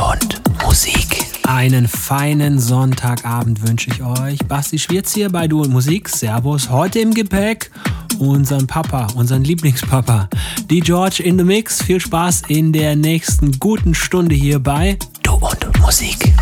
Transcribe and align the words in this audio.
und 0.00 0.40
Musik. 0.64 1.24
Einen 1.46 1.88
feinen 1.88 2.58
Sonntagabend 2.58 3.66
wünsche 3.66 3.90
ich 3.90 4.02
euch. 4.02 4.38
Basti 4.46 4.78
Schwierz 4.78 5.12
hier 5.12 5.30
bei 5.30 5.48
Du 5.48 5.62
und 5.62 5.70
Musik. 5.70 6.08
Servus. 6.08 6.70
Heute 6.70 7.00
im 7.00 7.12
Gepäck 7.12 7.70
unseren 8.18 8.66
Papa, 8.66 9.08
unseren 9.14 9.44
Lieblingspapa, 9.44 10.28
die 10.68 10.80
George 10.80 11.22
in 11.22 11.38
the 11.38 11.44
Mix. 11.44 11.82
Viel 11.82 12.00
Spaß 12.00 12.42
in 12.48 12.72
der 12.72 12.96
nächsten 12.96 13.58
guten 13.58 13.94
Stunde 13.94 14.34
hier 14.34 14.58
bei 14.58 14.98
Du 15.22 15.34
und 15.34 15.80
Musik. 15.80 16.32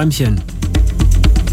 Träumchen. 0.00 0.40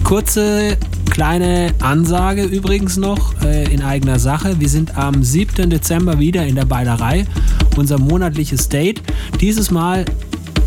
Kurze 0.06 0.78
kleine 1.10 1.74
Ansage 1.82 2.45
übrigens 2.45 2.95
noch 2.95 3.41
äh, 3.41 3.65
in 3.74 3.82
eigener 3.82 4.19
Sache. 4.19 4.57
Wir 4.61 4.69
sind 4.69 4.98
am 4.98 5.22
7. 5.22 5.69
Dezember 5.69 6.18
wieder 6.18 6.48
in 6.48 6.56
der 6.56 6.64
Beilerei, 6.64 7.26
unser 7.76 7.99
monatliches 7.99 8.69
Date. 8.69 9.02
Dieses 9.41 9.69
Mal 9.69 10.06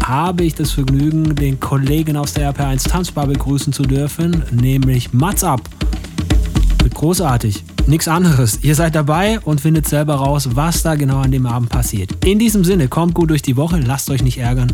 habe 0.04 0.44
ich 0.44 0.54
das 0.54 0.72
Vergnügen, 0.72 1.34
den 1.34 1.58
Kollegen 1.58 2.18
aus 2.18 2.34
der 2.34 2.52
RP1 2.52 2.86
Tanzbar 2.86 3.26
begrüßen 3.26 3.72
zu 3.72 3.84
dürfen, 3.84 4.42
nämlich 4.50 5.14
Mats. 5.14 5.40
Wird 5.40 6.94
großartig. 6.94 7.64
Nichts 7.86 8.08
anderes. 8.08 8.58
Ihr 8.62 8.74
seid 8.74 8.94
dabei 8.94 9.40
und 9.40 9.62
findet 9.62 9.88
selber 9.88 10.16
raus, 10.16 10.50
was 10.52 10.82
da 10.82 10.96
genau 10.96 11.20
an 11.20 11.32
dem 11.32 11.46
Abend 11.46 11.70
passiert. 11.70 12.10
In 12.26 12.38
diesem 12.38 12.62
Sinne, 12.62 12.88
kommt 12.88 13.14
gut 13.14 13.30
durch 13.30 13.40
die 13.42 13.56
Woche, 13.56 13.80
lasst 13.80 14.10
euch 14.10 14.22
nicht 14.22 14.36
ärgern. 14.36 14.70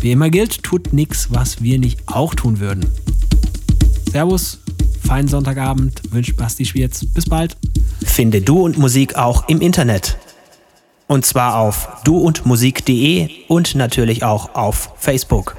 Wie 0.00 0.12
immer 0.12 0.30
gilt, 0.30 0.62
tut 0.62 0.92
nichts, 0.92 1.28
was 1.30 1.62
wir 1.62 1.78
nicht 1.78 2.00
auch 2.06 2.34
tun 2.34 2.60
würden. 2.60 2.86
Servus, 4.12 4.58
feinen 5.04 5.28
Sonntagabend, 5.28 6.02
wünscht 6.10 6.36
Basti 6.36 6.64
Schwierz. 6.64 7.04
Bis 7.04 7.26
bald. 7.28 7.56
Finde 8.04 8.40
Du 8.40 8.62
und 8.62 8.78
Musik 8.78 9.16
auch 9.16 9.48
im 9.48 9.60
Internet. 9.60 10.16
Und 11.08 11.26
zwar 11.26 11.56
auf 11.56 11.88
duundmusik.de 12.04 13.28
und 13.48 13.74
natürlich 13.74 14.22
auch 14.22 14.54
auf 14.54 14.92
Facebook. 14.96 15.56